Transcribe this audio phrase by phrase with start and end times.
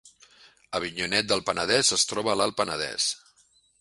[0.79, 3.11] Avinyonet del Penedès es troba a l’Alt Penedès